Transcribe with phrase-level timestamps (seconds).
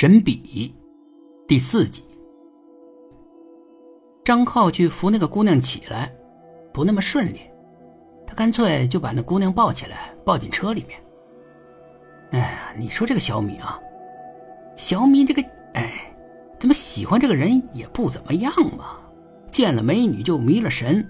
[0.00, 0.74] 神笔
[1.46, 2.02] 第四集。
[4.24, 6.10] 张浩去扶那个姑娘起来，
[6.72, 7.40] 不那么顺利，
[8.26, 10.98] 他干脆就把那姑娘抱起来，抱进车里面。
[12.30, 13.78] 哎呀，你说这个小米啊，
[14.74, 15.42] 小米这个，
[15.74, 16.10] 哎，
[16.58, 18.96] 怎么喜欢这个人也不怎么样嘛？
[19.50, 21.06] 见了美女就迷了神。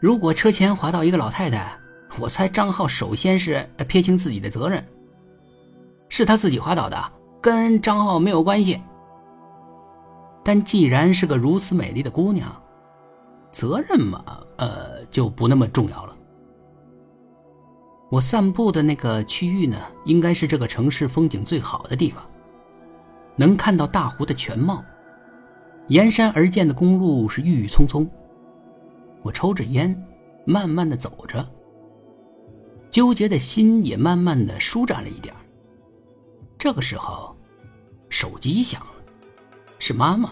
[0.00, 1.78] 如果车前滑倒一个老太太，
[2.18, 4.84] 我猜张浩首先是撇清自己的责任，
[6.08, 7.12] 是他自己滑倒的。
[7.44, 8.80] 跟张浩没有关系，
[10.42, 12.50] 但既然是个如此美丽的姑娘，
[13.52, 14.24] 责任嘛，
[14.56, 16.16] 呃，就不那么重要了。
[18.10, 19.76] 我散步的那个区域呢，
[20.06, 22.24] 应该是这个城市风景最好的地方，
[23.36, 24.82] 能看到大湖的全貌。
[25.88, 28.10] 沿山而建的公路是郁郁葱葱。
[29.20, 30.02] 我抽着烟，
[30.46, 31.46] 慢慢的走着，
[32.90, 35.34] 纠结的心也慢慢的舒展了一点。
[36.56, 37.33] 这个时候。
[38.14, 38.92] 手机响了，
[39.80, 40.30] 是妈妈。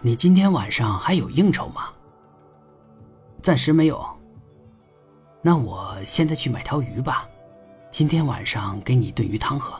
[0.00, 1.90] 你今天晚上还有应酬吗？
[3.42, 4.02] 暂时没有。
[5.42, 7.28] 那我现在去买条鱼吧，
[7.90, 9.78] 今天晚上给你炖鱼汤喝。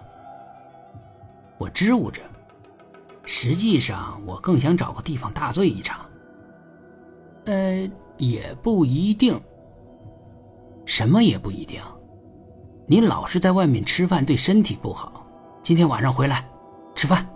[1.56, 2.20] 我支吾着，
[3.24, 6.04] 实际上我更想找个地方大醉一场。
[7.46, 9.40] 呃，也不一定。
[10.84, 11.82] 什么也不一定。
[12.86, 15.25] 你老是在外面吃饭，对身体不好。
[15.66, 16.48] 今天晚上回来
[16.94, 17.28] 吃饭。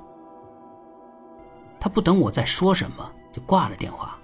[1.80, 4.16] 他不等我再说什么，就挂了电话。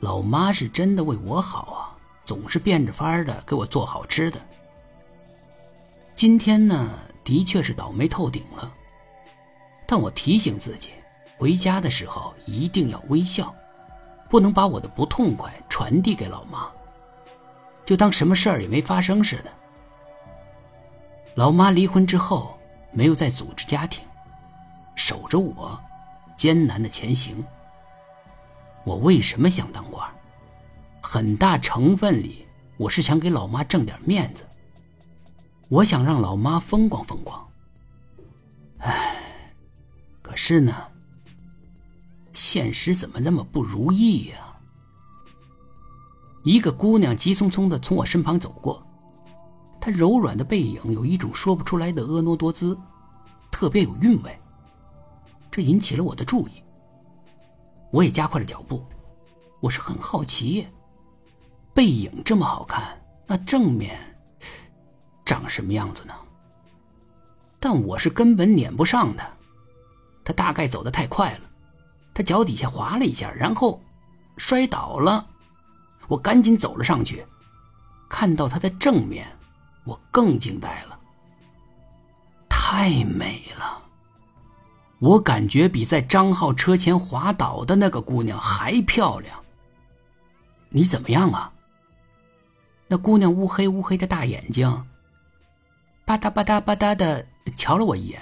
[0.00, 1.92] 老妈是真的为我好啊，
[2.24, 4.40] 总是变着法儿的给我做好吃的。
[6.16, 8.72] 今天呢，的确是倒霉透顶了。
[9.86, 10.92] 但我提醒自己，
[11.36, 13.54] 回家的时候一定要微笑，
[14.30, 16.70] 不能把我的不痛快传递给老妈，
[17.84, 19.52] 就当什么事儿也没发生似的。
[21.34, 22.56] 老妈离婚之后。
[22.92, 24.04] 没有再组织家庭，
[24.94, 25.82] 守着我，
[26.36, 27.44] 艰难的前行。
[28.84, 30.08] 我为什么想当官？
[31.00, 34.44] 很大成分里，我是想给老妈挣点面子。
[35.68, 37.48] 我想让老妈风光风光。
[38.78, 39.16] 唉，
[40.20, 40.76] 可是呢，
[42.32, 44.36] 现实怎么那么不如意呀？
[46.44, 48.86] 一个姑娘急匆匆的从我身旁走过。
[49.84, 52.78] 他柔软的背影有一种说不出来的婀娜多姿，
[53.50, 54.38] 特别有韵味。
[55.50, 56.52] 这引起了我的注意，
[57.90, 58.86] 我也加快了脚步。
[59.58, 60.68] 我是很好奇，
[61.74, 63.98] 背影这么好看，那正面
[65.24, 66.14] 长什么样子呢？
[67.58, 69.28] 但我是根本撵不上他，
[70.24, 71.50] 他大概走得太快了，
[72.14, 73.82] 他脚底下滑了一下，然后
[74.36, 75.26] 摔倒了。
[76.06, 77.26] 我赶紧走了上去，
[78.08, 79.26] 看到他的正面。
[79.84, 80.98] 我更惊呆了，
[82.48, 83.82] 太美了！
[85.00, 89.42] 我感觉比在张浩车前滑倒的那个姑娘还漂亮。
[90.68, 91.52] 你怎么样啊？
[92.86, 94.70] 那姑娘乌黑乌黑的大眼睛，
[96.04, 97.26] 吧嗒吧嗒吧嗒的
[97.56, 98.20] 瞧了我一眼。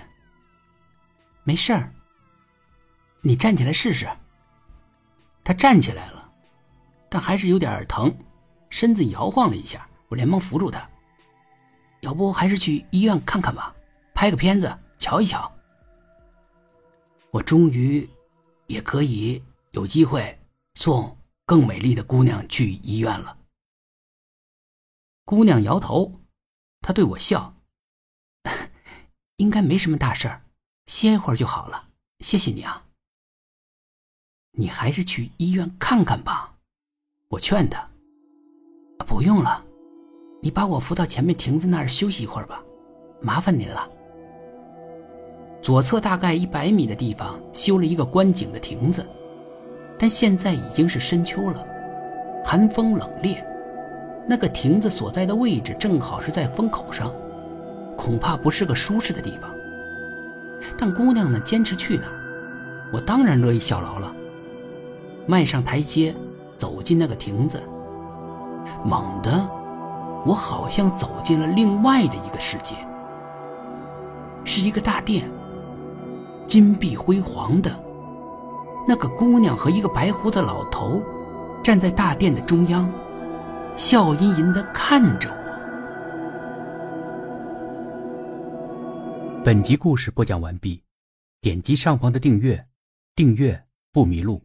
[1.45, 1.93] 没事儿，
[3.21, 4.09] 你站起来试试。
[5.45, 6.31] 她站起来了，
[7.09, 8.15] 但还是有点疼，
[8.71, 9.87] 身子摇晃了一下。
[10.09, 10.89] 我连忙扶住她。
[12.01, 13.75] 要不还是去医院看看吧，
[14.15, 15.51] 拍个片子瞧一瞧。
[17.31, 18.09] 我终于
[18.67, 20.39] 也可以有机会
[20.75, 21.17] 送
[21.47, 23.39] 更美丽的姑娘去医院了。
[25.25, 26.21] 姑娘摇头，
[26.81, 27.55] 她对我笑
[29.37, 30.43] ：“应该没什么大事儿，
[30.87, 31.91] 歇一会儿就好了。
[32.19, 32.87] 谢谢你啊。”
[34.59, 36.59] 你还是去医院看看吧，
[37.29, 37.89] 我劝他。
[39.07, 39.65] 不用了。
[40.43, 42.63] 你把我扶到前面亭子那儿休息一会儿吧，
[43.21, 43.87] 麻烦您了。
[45.61, 49.07] 左侧大概一百米的地方修了一个观景的亭子，
[49.99, 51.63] 但现在已经是深秋了，
[52.43, 53.37] 寒风冷冽。
[54.27, 57.13] 那个亭子所在的位置正好是在风口上，
[57.97, 59.51] 恐怕不是个舒适的地方。
[60.79, 62.13] 但姑娘呢坚持去那儿，
[62.93, 64.11] 我当然乐意效劳了。
[65.27, 66.15] 迈上台阶，
[66.57, 67.63] 走进那个亭子，
[68.87, 69.60] 猛地。
[70.27, 72.75] 我好像走进了另外的一个世界，
[74.45, 75.29] 是一个大殿，
[76.47, 77.75] 金碧辉煌的。
[78.87, 81.03] 那个姑娘和一个白胡子老头
[81.63, 82.91] 站在大殿的中央，
[83.77, 85.41] 笑吟吟的看着我。
[89.45, 90.83] 本集故事播讲完毕，
[91.41, 92.67] 点击上方的订阅，
[93.15, 94.43] 订阅不迷路。